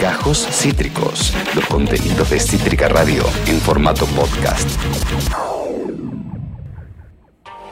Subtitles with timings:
[0.00, 4.68] Gajos Cítricos, los contenidos de Cítrica Radio en formato podcast.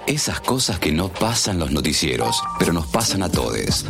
[0.07, 3.87] Esas cosas que no pasan los noticieros, pero nos pasan a todos.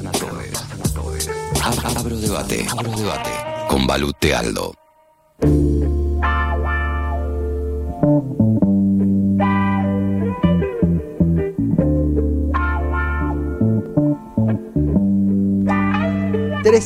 [1.97, 3.31] Abro debate, abro debate
[3.69, 4.75] con Balute Aldo.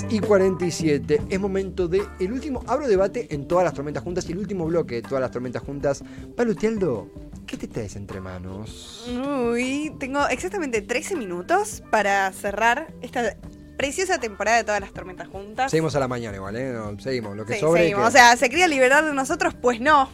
[0.09, 1.23] Y 47.
[1.29, 2.65] Es momento de el último.
[2.67, 5.63] Abro debate en todas las tormentas juntas y el último bloque de todas las tormentas
[5.63, 6.03] juntas.
[6.37, 7.09] Palutialdo,
[7.47, 9.09] ¿qué te traes entre manos?
[9.09, 13.37] Uy, tengo exactamente 13 minutos para cerrar esta
[13.77, 15.71] preciosa temporada de todas las tormentas juntas.
[15.71, 16.75] Seguimos a la mañana igual, ¿eh?
[16.99, 17.83] seguimos, lo que sobre.
[17.83, 18.09] Seguimos.
[18.09, 19.55] O sea, ¿se quería liberar de nosotros?
[19.55, 20.09] Pues no.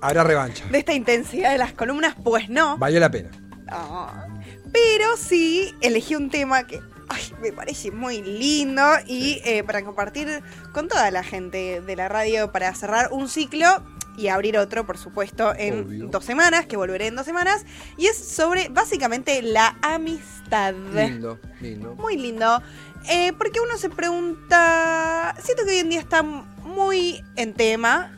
[0.00, 0.64] Habrá revancha.
[0.72, 2.76] De esta intensidad de las columnas, pues no.
[2.76, 3.30] Vale la pena.
[3.74, 4.26] Ah.
[4.70, 6.80] pero sí elegí un tema que
[7.40, 12.52] me parece muy lindo y eh, para compartir con toda la gente de la radio
[12.52, 13.66] para cerrar un ciclo
[14.16, 17.64] y abrir otro, por supuesto, en dos semanas, que volveré en dos semanas.
[17.96, 20.74] Y es sobre básicamente la amistad.
[20.74, 21.94] Lindo, lindo.
[21.94, 22.62] Muy lindo.
[23.08, 28.16] Eh, porque uno se pregunta, siento que hoy en día está muy en tema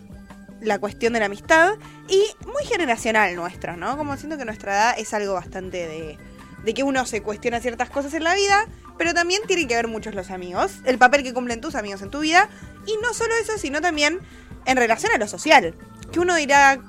[0.61, 1.75] la cuestión de la amistad
[2.09, 3.97] y muy generacional nuestro, ¿no?
[3.97, 6.19] Como siento que nuestra edad es algo bastante de,
[6.65, 9.89] de que uno se cuestiona ciertas cosas en la vida pero también tienen que ver
[9.89, 12.49] muchos los amigos, el papel que cumplen tus amigos en tu vida,
[12.87, 14.21] y no solo eso, sino también
[14.67, 15.75] en relación a lo social.
[16.13, 16.81] Que uno dirá,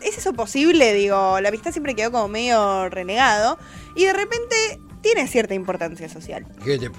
[0.00, 0.94] ¿es eso posible?
[0.94, 3.58] Digo, la amistad siempre quedó como medio renegado,
[3.94, 6.46] y de repente tiene cierta importancia social.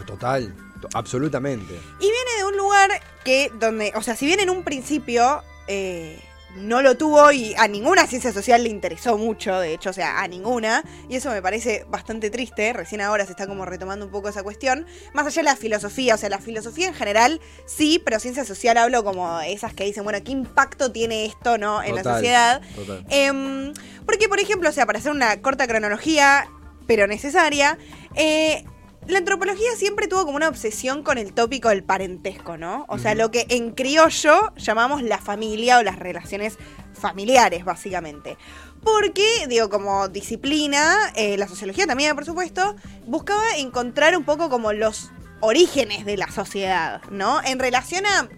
[0.05, 1.73] Total, absolutamente.
[1.99, 2.91] Y viene de un lugar
[3.23, 5.43] que, donde, o sea, si bien en un principio...
[5.67, 6.19] Eh,
[6.55, 10.21] no lo tuvo y a ninguna ciencia social le interesó mucho, de hecho, o sea,
[10.21, 10.83] a ninguna.
[11.09, 12.73] Y eso me parece bastante triste.
[12.73, 14.85] Recién ahora se está como retomando un poco esa cuestión.
[15.13, 18.77] Más allá de la filosofía, o sea, la filosofía en general sí, pero ciencia social
[18.77, 22.61] hablo como esas que dicen, bueno, ¿qué impacto tiene esto, no, en la sociedad?
[23.09, 23.73] Em,
[24.05, 26.49] porque, por ejemplo, o sea, para hacer una corta cronología,
[26.87, 27.77] pero necesaria,
[28.15, 28.65] eh,
[29.07, 32.85] la antropología siempre tuvo como una obsesión con el tópico del parentesco, ¿no?
[32.87, 36.57] O sea, lo que en criollo llamamos la familia o las relaciones
[36.93, 38.37] familiares, básicamente.
[38.83, 42.75] Porque, digo, como disciplina, eh, la sociología también, por supuesto,
[43.05, 47.43] buscaba encontrar un poco como los orígenes de la sociedad, ¿no?
[47.43, 48.29] En relación a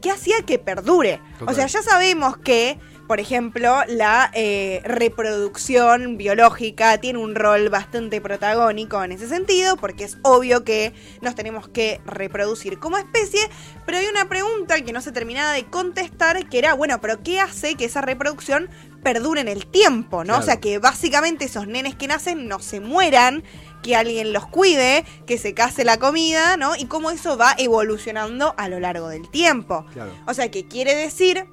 [0.00, 1.20] qué hacía que perdure.
[1.46, 2.78] O sea, ya sabemos que
[3.10, 10.04] por ejemplo, la eh, reproducción biológica tiene un rol bastante protagónico en ese sentido, porque
[10.04, 13.40] es obvio que nos tenemos que reproducir como especie,
[13.84, 17.40] pero hay una pregunta que no se terminaba de contestar, que era, bueno, pero ¿qué
[17.40, 18.70] hace que esa reproducción
[19.02, 20.38] perdure en el tiempo, ¿no?
[20.38, 23.42] O sea, que básicamente esos nenes que nacen no se mueran,
[23.82, 26.76] que alguien los cuide, que se case la comida, ¿no?
[26.76, 29.84] Y cómo eso va evolucionando a lo largo del tiempo.
[30.28, 31.48] O sea, que quiere decir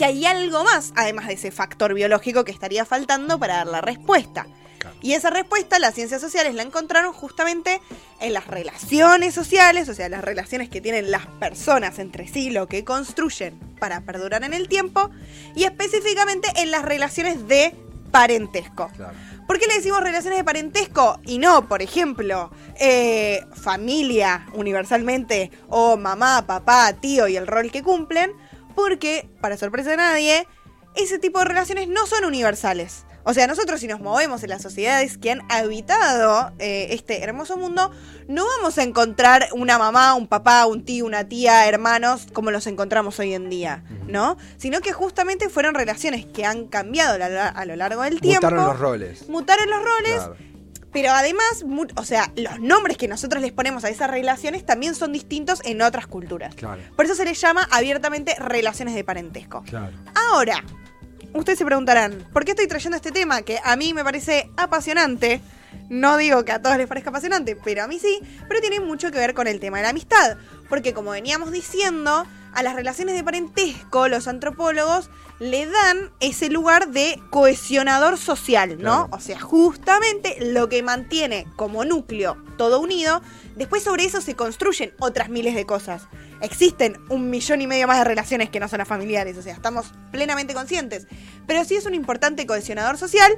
[0.00, 3.82] que hay algo más, además de ese factor biológico que estaría faltando para dar la
[3.82, 4.46] respuesta.
[5.02, 7.82] Y esa respuesta las ciencias sociales la encontraron justamente
[8.18, 12.66] en las relaciones sociales, o sea, las relaciones que tienen las personas entre sí, lo
[12.66, 15.10] que construyen para perdurar en el tiempo,
[15.54, 17.74] y específicamente en las relaciones de
[18.10, 18.90] parentesco.
[19.46, 25.98] ¿Por qué le decimos relaciones de parentesco y no, por ejemplo, eh, familia universalmente o
[25.98, 28.32] mamá, papá, tío y el rol que cumplen?
[28.80, 30.48] Porque, para sorpresa de nadie,
[30.96, 33.04] ese tipo de relaciones no son universales.
[33.24, 37.58] O sea, nosotros si nos movemos en las sociedades que han habitado eh, este hermoso
[37.58, 37.90] mundo,
[38.26, 42.66] no vamos a encontrar una mamá, un papá, un tío, una tía, hermanos, como los
[42.66, 44.38] encontramos hoy en día, ¿no?
[44.56, 48.46] Sino que justamente fueron relaciones que han cambiado a lo largo del tiempo.
[48.46, 49.28] Mutaron los roles.
[49.28, 50.22] Mutaron los roles.
[50.92, 51.64] Pero además,
[51.96, 55.82] o sea, los nombres que nosotros les ponemos a esas relaciones también son distintos en
[55.82, 56.54] otras culturas.
[56.96, 59.62] Por eso se les llama abiertamente relaciones de parentesco.
[60.14, 60.64] Ahora,
[61.32, 65.40] ustedes se preguntarán, ¿por qué estoy trayendo este tema que a mí me parece apasionante?
[65.88, 69.10] No digo que a todos les parezca apasionante, pero a mí sí, pero tiene mucho
[69.10, 70.36] que ver con el tema de la amistad.
[70.68, 76.90] Porque como veníamos diciendo, a las relaciones de parentesco, los antropólogos le dan ese lugar
[76.90, 79.08] de cohesionador social, ¿no?
[79.10, 83.22] O sea, justamente lo que mantiene como núcleo todo unido,
[83.56, 86.02] después sobre eso se construyen otras miles de cosas.
[86.42, 89.54] Existen un millón y medio más de relaciones que no son las familiares, o sea,
[89.54, 91.06] estamos plenamente conscientes.
[91.46, 93.32] Pero sí es un importante cohesionador social.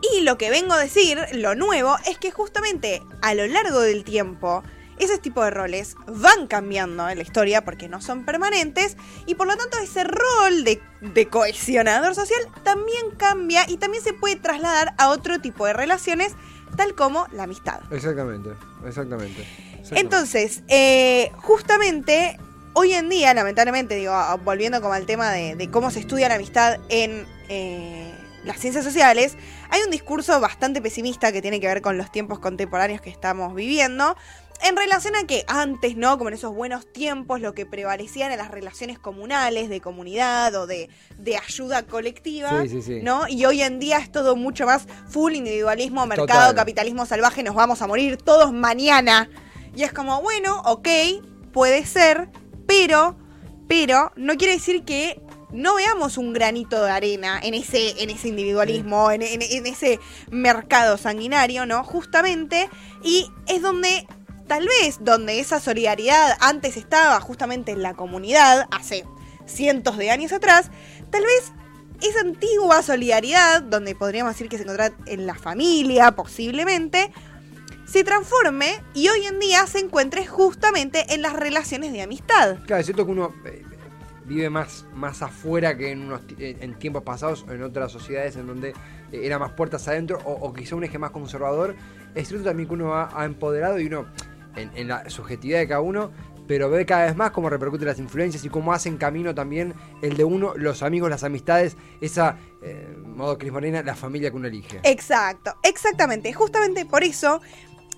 [0.00, 4.04] Y lo que vengo a decir, lo nuevo, es que justamente a lo largo del
[4.04, 4.62] tiempo,
[4.98, 8.96] ese tipo de roles van cambiando en la historia porque no son permanentes
[9.26, 14.36] y por lo tanto ese rol de, cohesionador social también cambia y también se puede
[14.36, 16.32] trasladar a otro tipo de relaciones
[16.76, 17.80] tal como la amistad.
[17.92, 18.50] Exactamente,
[18.86, 19.46] exactamente.
[19.92, 22.38] Entonces, eh, justamente
[22.72, 26.28] hoy en día, lamentablemente, digo, a- volviendo como al tema de, de cómo se estudia
[26.28, 28.12] la amistad en eh,
[28.44, 29.36] las ciencias sociales,
[29.70, 33.54] hay un discurso bastante pesimista que tiene que ver con los tiempos contemporáneos que estamos
[33.54, 34.16] viviendo.
[34.60, 36.18] En relación a que antes, ¿no?
[36.18, 40.66] Como en esos buenos tiempos, lo que prevalecían eran las relaciones comunales, de comunidad o
[40.66, 42.62] de, de ayuda colectiva.
[42.62, 43.00] Sí, sí, sí.
[43.02, 43.28] ¿no?
[43.28, 46.54] Y hoy en día es todo mucho más full individualismo, mercado, Total.
[46.56, 49.30] capitalismo salvaje, nos vamos a morir todos mañana.
[49.76, 50.88] Y es como, bueno, ok,
[51.52, 52.28] puede ser,
[52.66, 53.16] pero,
[53.68, 55.20] pero no quiere decir que
[55.52, 59.98] no veamos un granito de arena en ese, en ese individualismo, en, en- en ese
[60.30, 61.84] mercado sanguinario, ¿no?
[61.84, 62.68] Justamente,
[63.02, 64.06] y es donde,
[64.46, 69.04] tal vez, donde esa solidaridad antes estaba justamente en la comunidad, hace
[69.46, 70.70] cientos de años atrás,
[71.10, 71.52] tal vez
[72.02, 77.10] esa antigua solidaridad, donde podríamos decir que se encuentra en la familia, posiblemente,
[77.86, 82.58] se transforme y hoy en día se encuentre justamente en las relaciones de amistad.
[82.66, 83.64] Claro, es cierto que uno eh,
[84.28, 88.36] vive más, más afuera que en, unos, eh, en tiempos pasados o en otras sociedades
[88.36, 88.74] en donde eh,
[89.22, 91.74] era más puertas adentro o, o quizá un eje más conservador.
[92.14, 94.06] Es cierto también que uno ha, empoderado y uno,
[94.54, 96.10] en, en la subjetividad de cada uno,
[96.46, 100.16] pero ve cada vez más cómo repercuten las influencias y cómo hacen camino también el
[100.16, 104.48] de uno, los amigos, las amistades, esa, eh, modo Cris Morena, la familia que uno
[104.48, 104.80] elige.
[104.82, 106.32] Exacto, exactamente.
[106.32, 107.40] Justamente por eso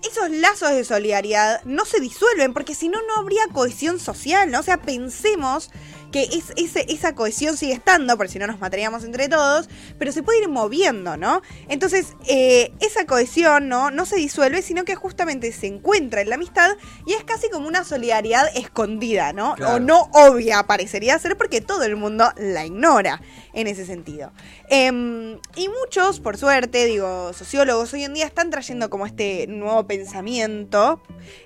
[0.03, 4.61] esos lazos de solidaridad no se disuelven, porque si no, no habría cohesión social, ¿no?
[4.61, 5.71] O sea, pensemos
[6.11, 9.69] que es, ese- esa cohesión sigue estando, porque si no nos mataríamos entre todos,
[9.99, 11.43] pero se puede ir moviendo, ¿no?
[11.69, 13.91] Entonces, eh, esa cohesión, ¿no?
[13.91, 16.77] No se disuelve, sino que justamente se encuentra en la amistad
[17.07, 19.55] y es casi como una solidaridad escondida, ¿no?
[19.55, 19.77] Claro.
[19.77, 23.21] O no obvia parecería ser porque todo el mundo la ignora
[23.53, 24.33] en ese sentido.
[24.69, 29.87] Em, y muchos, por suerte, digo, sociólogos hoy en día están trayendo como este nuevo
[29.87, 31.03] pensamiento,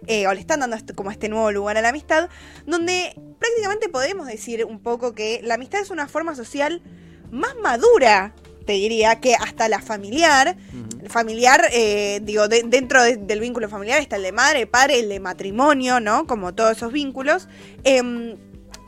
[0.06, 2.28] eh, o le están dando este- como este nuevo lugar a la amistad,
[2.66, 3.14] donde
[3.44, 6.81] prácticamente podemos decir un poco que la amistad es una forma social
[7.31, 10.56] más madura, te diría, que hasta la familiar.
[11.08, 15.11] Familiar, eh, digo, de- dentro de- del vínculo familiar está el de madre, padre, el
[15.11, 16.26] de matrimonio, ¿no?
[16.26, 17.49] Como todos esos vínculos.
[17.85, 18.37] Em,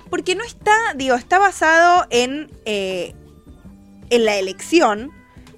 [0.08, 3.12] porque no está, digo, está basado en, eh,
[4.08, 5.10] en la elección,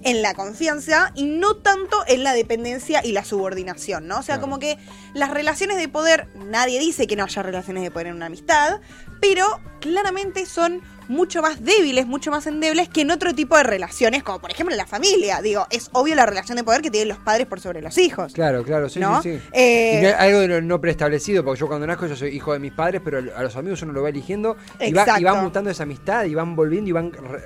[0.03, 4.19] en la confianza y no tanto en la dependencia y la subordinación, ¿no?
[4.19, 4.41] O sea, Claro.
[4.41, 4.77] como que
[5.13, 8.79] las relaciones de poder, nadie dice que no haya relaciones de poder en una amistad,
[9.21, 9.45] pero
[9.81, 14.39] claramente son mucho más débiles, mucho más endebles que en otro tipo de relaciones, como
[14.39, 15.41] por ejemplo en la familia.
[15.41, 18.33] Digo, es obvio la relación de poder que tienen los padres por sobre los hijos.
[18.33, 19.21] Claro, claro, sí, ¿no?
[19.23, 19.41] sí, sí.
[19.53, 22.59] Eh, Y algo de lo no preestablecido, porque yo cuando nazco yo soy hijo de
[22.59, 25.71] mis padres, pero a los amigos uno lo va eligiendo y va, y van mutando
[25.71, 27.41] esa amistad y van volviendo y van re-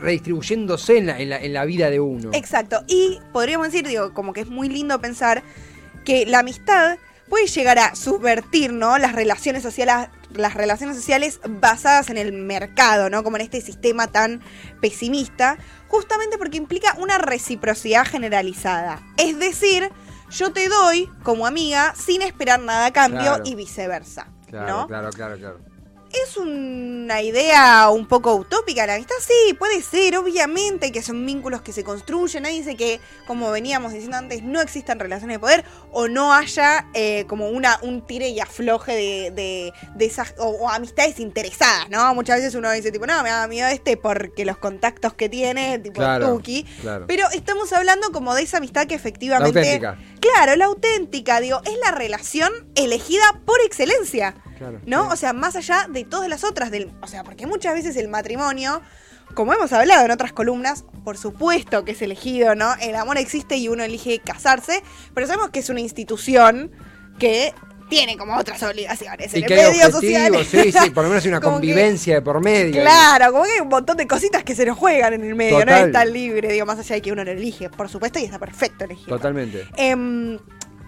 [0.00, 2.30] redistribuyéndose en la, en, la, en la vida de uno.
[2.32, 2.82] Exacto.
[2.86, 5.42] Y podríamos decir, digo, como que es muy lindo pensar
[6.04, 6.98] que la amistad
[7.28, 8.98] puede llegar a subvertir, ¿no?
[8.98, 13.22] Las relaciones sociales, las relaciones sociales basadas en el mercado, ¿no?
[13.22, 14.40] Como en este sistema tan
[14.80, 15.56] pesimista,
[15.88, 19.00] justamente porque implica una reciprocidad generalizada.
[19.16, 19.90] Es decir,
[20.30, 23.42] yo te doy como amiga sin esperar nada a cambio Claro.
[23.46, 24.26] y viceversa.
[24.48, 24.86] Claro, ¿no?
[24.88, 25.60] claro, claro, claro.
[26.12, 29.14] ¿Es una idea un poco utópica la amistad?
[29.20, 32.42] Sí, puede ser, obviamente que son vínculos que se construyen.
[32.42, 36.88] Nadie dice que, como veníamos diciendo antes, no existan relaciones de poder o no haya
[36.94, 41.88] eh, como una un tire y afloje de, de, de esas, o, o amistades interesadas,
[41.90, 42.12] ¿no?
[42.14, 45.78] Muchas veces uno dice, tipo, no, me da miedo este porque los contactos que tiene,
[45.78, 46.64] tipo, Claro, tuki.
[46.80, 47.04] claro.
[47.06, 49.58] Pero estamos hablando como de esa amistad que La efectivamente...
[49.60, 49.96] auténtica.
[50.18, 54.34] Claro, la auténtica, digo, es la relación elegida por excelencia.
[54.60, 55.06] Claro, ¿No?
[55.06, 55.08] sí.
[55.12, 56.90] O sea, más allá de todas las otras del.
[57.00, 58.82] O sea, porque muchas veces el matrimonio,
[59.34, 62.74] como hemos hablado en otras columnas, por supuesto que es elegido, ¿no?
[62.80, 64.82] El amor existe y uno elige casarse,
[65.14, 66.70] pero sabemos que es una institución
[67.18, 67.54] que
[67.88, 69.34] tiene como otras obligaciones.
[69.34, 70.46] Y en que el hay medio social.
[70.48, 72.82] sí, sí, por lo menos hay una que- convivencia de por medio.
[72.82, 75.64] Claro, como que hay un montón de cositas que se nos juegan en el medio,
[75.64, 78.24] no es tan libre, digo, más allá de que uno lo elige, por supuesto, y
[78.26, 79.16] está perfecto elegido.
[79.16, 79.66] Totalmente.
[79.76, 80.38] Em,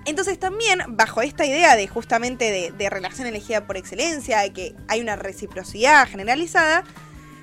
[0.05, 4.75] entonces también, bajo esta idea de justamente de, de relación elegida por excelencia, de que
[4.89, 6.85] hay una reciprocidad generalizada,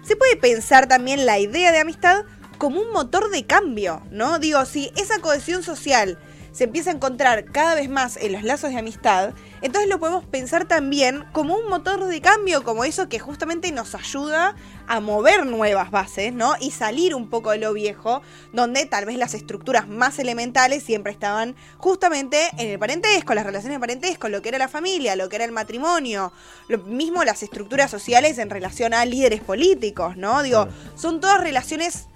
[0.03, 2.25] se puede pensar también la idea de amistad
[2.57, 4.39] como un motor de cambio, ¿no?
[4.39, 6.17] Digo, si esa cohesión social
[6.51, 10.25] se empieza a encontrar cada vez más en los lazos de amistad, entonces lo podemos
[10.25, 14.55] pensar también como un motor de cambio, como eso que justamente nos ayuda
[14.87, 16.55] a mover nuevas bases, ¿no?
[16.59, 18.21] Y salir un poco de lo viejo,
[18.53, 23.75] donde tal vez las estructuras más elementales siempre estaban justamente en el parentesco, las relaciones
[23.75, 26.33] de parentesco, lo que era la familia, lo que era el matrimonio,
[26.67, 30.41] lo mismo las estructuras sociales en relación a líderes políticos, ¿no?
[30.41, 32.08] Digo, son todas relaciones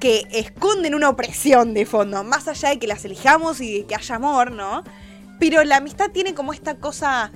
[0.00, 3.94] que esconden una opresión de fondo, más allá de que las elijamos y de que
[3.94, 4.82] haya amor, ¿no?
[5.38, 7.32] pero la amistad tiene como esta cosa,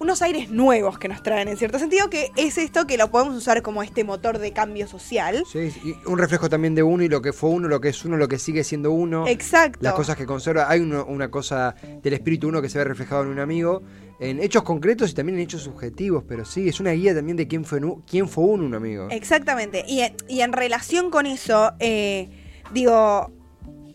[0.00, 3.36] unos aires nuevos que nos traen en cierto sentido, que es esto que lo podemos
[3.36, 5.44] usar como este motor de cambio social.
[5.46, 8.04] Sí, y un reflejo también de uno y lo que fue uno, lo que es
[8.04, 9.28] uno, lo que sigue siendo uno.
[9.28, 9.78] Exacto.
[9.82, 10.68] Las cosas que conserva.
[10.68, 13.84] Hay uno- una cosa del espíritu uno que se ve reflejado en un amigo,
[14.22, 17.48] en hechos concretos y también en hechos subjetivos, pero sí, es una guía también de
[17.48, 19.08] quién fue, quién fue uno un amigo.
[19.10, 19.84] Exactamente.
[19.88, 22.28] Y, y en relación con eso, eh,
[22.72, 23.32] digo,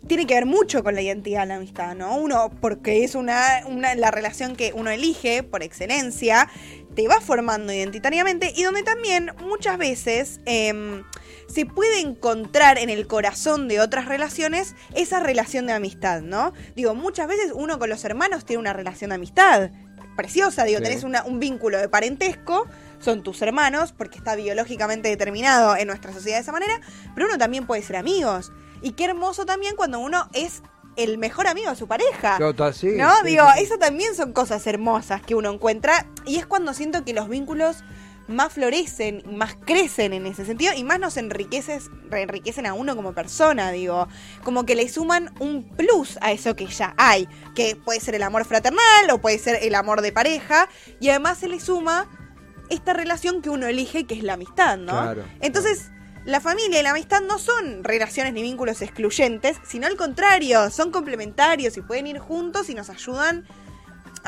[0.08, 2.18] tiene que ver mucho con la identidad de la amistad, ¿no?
[2.18, 6.50] Uno, porque es una, una la relación que uno elige por excelencia,
[6.94, 11.04] te va formando identitariamente y donde también muchas veces em,
[11.48, 16.54] se puede encontrar en el corazón de otras relaciones esa relación de amistad, ¿no?
[16.76, 19.72] Digo, muchas veces uno con los hermanos tiene una relación de amistad
[20.18, 20.84] preciosa, digo, Sí.
[20.84, 22.68] tenés una- un vínculo de parentesco,
[23.00, 26.82] son tus hermanos, porque está biológicamente determinado en nuestra sociedad de esa manera,
[27.16, 28.52] pero uno también puede ser amigos.
[28.82, 30.62] Y qué hermoso también cuando uno es
[30.98, 32.38] el mejor amigo de su pareja.
[32.40, 33.12] Total, sí, ¿No?
[33.18, 37.14] sí, Digo, eso también son cosas hermosas que uno encuentra y es cuando siento que
[37.14, 37.84] los vínculos
[38.28, 43.14] más florecen, más crecen en ese sentido y más nos enriqueces, enriquecen a uno como
[43.14, 44.08] persona, digo,
[44.44, 48.24] como que le suman un plus a eso que ya hay, que puede ser el
[48.24, 50.70] amor fraternal o puede ser el amor de pareja
[51.00, 52.08] y además se le suma
[52.70, 54.92] esta relación que uno elige que es la amistad, ¿no?
[54.92, 55.90] Claro, Entonces,
[56.26, 60.92] la familia y la amistad no son relaciones ni vínculos excluyentes, sino al contrario, son
[60.92, 63.48] complementarios y pueden ir juntos y nos ayudan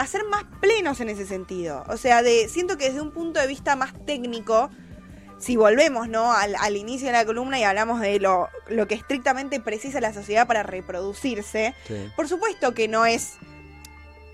[0.01, 1.83] a ser más plenos en ese sentido.
[1.87, 4.69] O sea, de siento que desde un punto de vista más técnico,
[5.37, 6.33] si volvemos ¿no?
[6.33, 10.13] al, al inicio de la columna y hablamos de lo, lo que estrictamente precisa la
[10.13, 12.11] sociedad para reproducirse, Sí.
[12.15, 13.33] por supuesto que no es...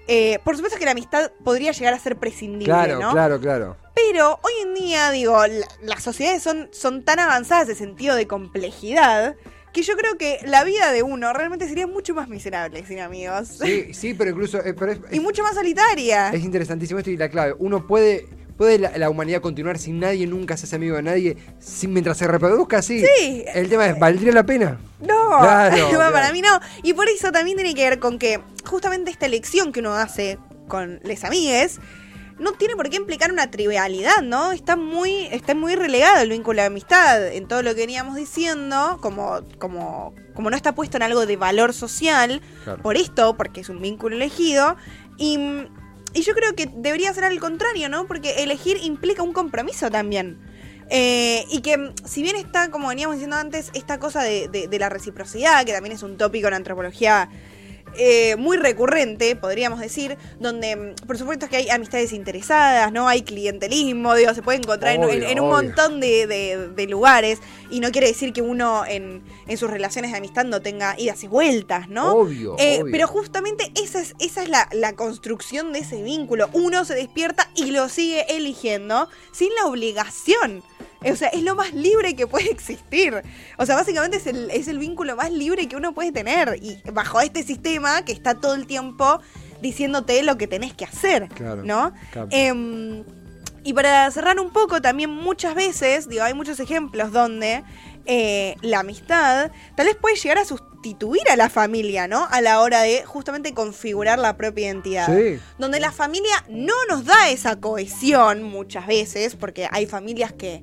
[0.07, 3.11] eh, por supuesto que la amistad podría llegar a ser prescindible, Claro, ¿no?
[3.11, 3.77] claro, claro.
[3.95, 8.27] Pero hoy en día, digo, la- las sociedades son, son tan avanzadas de sentido de
[8.27, 9.35] complejidad
[9.75, 13.59] que yo creo que la vida de uno realmente sería mucho más miserable sin amigos.
[13.61, 16.29] Sí, sí, pero incluso eh, pero es, y mucho más solitaria.
[16.29, 17.53] es interesantísimo esto y la clave.
[17.59, 21.35] Uno puede, puede la, la humanidad continuar sin nadie, nunca se hace amigo de nadie,
[21.59, 23.03] sin, mientras se reproduzca, sí.
[23.19, 23.43] Sí.
[23.53, 24.79] El tema es, ¿valdría la pena?
[25.01, 26.33] No, Claro, para claro.
[26.33, 26.57] mí no.
[26.81, 30.37] Y por eso también tiene que ver con que justamente esta elección que uno hace
[30.69, 31.79] con les amigues
[32.39, 34.51] no tiene por qué implicar una trivialidad, ¿no?
[34.51, 38.97] Está muy, está muy relegado el vínculo de amistad en todo lo que veníamos diciendo,
[39.01, 42.81] como, como, como no está puesto en algo de valor social, Claro.
[42.83, 44.75] por esto, porque es un vínculo elegido.
[45.17, 45.39] Y,
[46.13, 48.05] y yo creo que debería ser al contrario, ¿no?
[48.05, 50.39] Porque elegir implica un compromiso también.
[50.89, 54.79] Eh, y que si bien está, como veníamos diciendo antes, esta cosa de, de- de
[54.79, 57.29] la reciprocidad, que también es un tópico en antropología
[57.97, 63.07] eh, muy recurrente, podríamos decir, donde mm, por supuesto es que hay amistades interesadas, ¿no?
[63.07, 66.87] Hay clientelismo, digo, se puede encontrar en- en, Obvio, en un montón de, de- de
[66.87, 70.95] lugares, y no quiere decir que uno en, en sus relaciones de amistad no tenga
[70.99, 72.13] idas y vueltas, ¿no?
[72.13, 72.91] Obvio, Eh, obvio.
[72.91, 76.49] Pero justamente esa es, esa es la, la construcción de ese vínculo.
[76.53, 80.63] Uno se despierta y lo sigue eligiendo sin la obligación.
[81.11, 83.21] O sea, es lo más libre que puede existir.
[83.57, 86.57] O sea, básicamente es el, es el vínculo más libre que uno puede tener.
[86.61, 89.19] Y bajo este sistema que está todo el tiempo
[89.61, 91.27] diciéndote lo que tenés que hacer.
[91.29, 91.93] Claro, ¿No?
[92.11, 92.27] claro.
[92.31, 93.03] Em,
[93.63, 97.63] y para cerrar un poco, también muchas veces, digo, hay muchos ejemplos donde
[98.05, 102.27] eh, la amistad tal vez puede llegar a sustituir a la familia, ¿no?
[102.29, 105.07] A la hora de justamente configurar la propia identidad.
[105.07, 105.39] Sí.
[105.57, 110.61] Donde la familia no nos da esa cohesión muchas veces, porque hay familias que,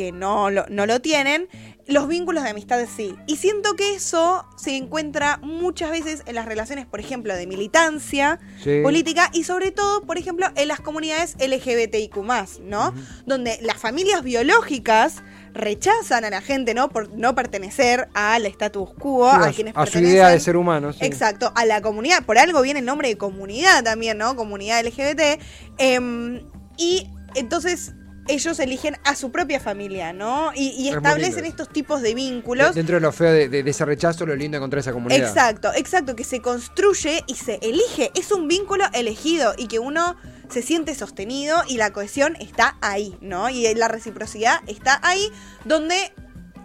[0.00, 1.46] que no, lo, no lo tienen,
[1.86, 3.14] los vínculos de amistad sí.
[3.26, 8.38] Y siento que eso se encuentra muchas veces en las relaciones, por ejemplo, de militancia
[8.64, 8.80] Sí.
[8.82, 12.16] política y sobre todo, por ejemplo, en las comunidades LGBTIQ,
[12.62, 12.94] ¿no?
[13.26, 15.16] Donde las familias biológicas
[15.52, 16.88] rechazan a la gente, ¿no?
[16.88, 20.56] Por no pertenecer al status quo, Sí, a, a, quienes a su idea de ser
[20.56, 20.94] humano.
[20.94, 21.00] sí.
[21.04, 22.24] Exacto, a la comunidad.
[22.24, 24.34] Por algo viene el nombre de comunidad también, ¿no?
[24.34, 25.38] Comunidad LGBT.
[25.76, 26.40] Em,
[26.78, 27.92] y entonces
[28.28, 30.52] ellos eligen a su propia familia, ¿no?
[30.54, 32.74] Y, y establecen estos tipos de vínculos.
[32.74, 35.26] Dentro de lo feo de, de- de ese rechazo, lo lindo de encontrar esa comunidad.
[35.28, 38.10] Exacto, exacto, que se construye y se elige.
[38.14, 40.16] Es un vínculo elegido y que uno
[40.48, 43.50] se siente sostenido y la cohesión está ahí, ¿no?
[43.50, 45.30] Y la reciprocidad está ahí
[45.64, 46.12] donde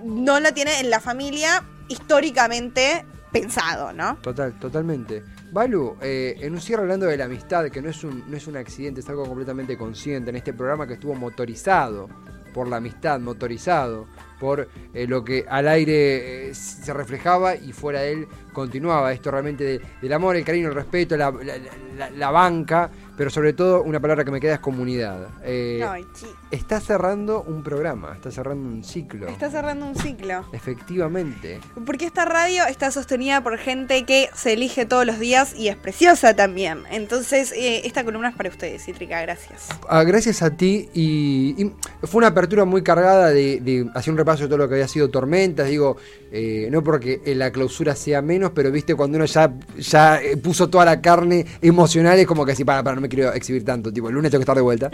[0.03, 4.17] no la tiene en la familia históricamente pensado, ¿no?
[4.21, 5.23] Total, totalmente.
[5.51, 8.45] Balu, eh, en un cierre hablando de la amistad, que no es, un, no es
[8.47, 12.09] un accidente, es algo completamente consciente en este programa que estuvo motorizado
[12.53, 14.05] por la amistad, motorizado
[14.39, 19.11] por eh, lo que al aire eh, se reflejaba y fuera de él continuaba.
[19.13, 21.57] Esto realmente de- del amor, el cariño, el respeto, la, la-
[21.97, 25.27] la- la banca, pero sobre todo una palabra que me queda es comunidad.
[25.43, 26.27] Eh, Ay, sí.
[26.51, 29.27] está cerrando un programa, está cerrando un ciclo.
[29.27, 30.45] Está cerrando un ciclo.
[30.51, 31.59] Efectivamente.
[31.85, 35.75] Porque esta radio está sostenida por gente que se elige todos los días y es
[35.75, 36.83] preciosa también.
[36.91, 39.69] Entonces, eh, esta columna es para ustedes, Cítrica, gracias.
[39.87, 41.71] Ah, gracias a ti y, y
[42.03, 44.87] fue una apertura muy cargada de, de hacer un repaso de todo lo que había
[44.87, 45.97] sido tormentas, digo,
[46.31, 50.69] eh, no porque la clausura sea menos, pero viste cuando uno ya, ya eh, puso
[50.69, 53.91] toda la carne emocional es como que así, para, para, no me quiero exhibir tanto,
[53.91, 54.89] tipo, el lunes tengo que estar de vuelta.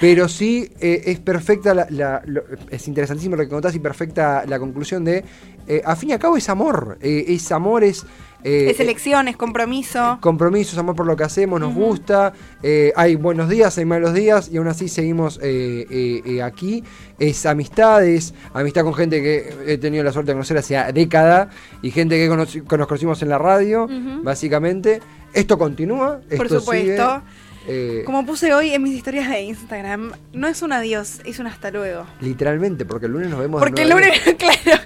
[0.00, 4.44] Pero sí eh, es perfecta, la, la- lo- es interesantísimo lo que contás y perfecta
[4.48, 5.22] la conclusión de,
[5.68, 8.04] eh, a fin y a cabo es amor, eh, es amor, es...
[8.42, 10.18] es elección, es compromiso.
[10.20, 12.32] compromisos, amor por lo que hacemos, nos gusta,
[12.96, 16.82] hay buenos días, hay malos días y aún así seguimos eh, eh, eh, aquí.
[17.20, 21.50] Es amistades, amistad con gente que he tenido la suerte de conocer hace década
[21.82, 22.28] y gente que,
[22.76, 24.22] nos conocimos en la radio, Ujú.
[24.24, 25.00] básicamente.
[25.32, 26.72] Esto continúa, Por esto supuesto.
[27.22, 31.38] sigue, eh, Como puse hoy en mis historias de Instagram, no es un adiós, es
[31.38, 32.06] un hasta luego.
[32.20, 33.60] literalmente, porque el lunes nos vemos.
[33.60, 34.82] de Porque el lunes, claro.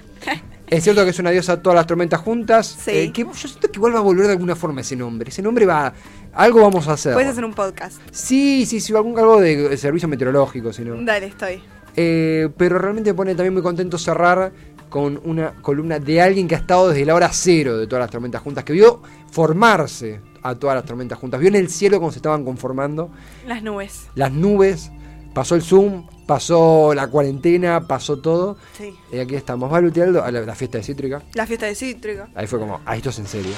[0.67, 2.67] Es cierto que es un adiós a todas las tormentas juntas.
[2.83, 2.91] Sí.
[2.91, 5.29] eh, que yo siento que igual va a volver de alguna forma ese nombre.
[5.29, 5.93] Ese nombre va.
[6.33, 7.13] Algo vamos a hacer.
[7.13, 8.01] Puedes hacer un podcast.
[8.11, 10.95] Sí, sí, sí, algún, algo de servicio meteorológico, si no.
[11.05, 11.61] Dale, estoy.
[11.95, 14.51] Eh, pero realmente me pone también muy contento cerrar
[14.89, 18.11] con una columna de alguien que ha estado desde la hora cero de todas las
[18.11, 22.11] tormentas juntas, que vio formarse a todas las tormentas juntas, vio en el cielo cómo
[22.11, 23.09] se estaban conformando
[23.45, 24.07] Las nubes.
[24.15, 24.91] las nubes,
[25.33, 28.57] pasó el Zoom, pasó la cuarentena, pasó todo.
[28.77, 28.93] Sí.
[29.11, 31.21] Y aquí estamos, va Aldo, a la, la fiesta de Cítrica.
[31.33, 32.29] La fiesta de Cítrica.
[32.35, 33.53] Ahí fue como, ah, esto es en serio.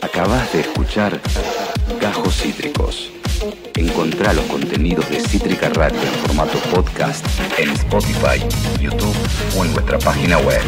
[0.00, 1.20] Acabas de escuchar
[2.00, 3.12] Gajos Cítricos.
[3.76, 7.24] Encontrá los contenidos de Cítrica Radio en formato podcast
[7.56, 8.40] en Spotify,
[8.80, 9.14] YouTube
[9.56, 10.60] o en nuestra página web.